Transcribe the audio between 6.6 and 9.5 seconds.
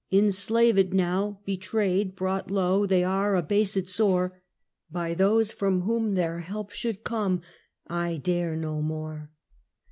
should come: I dare no more.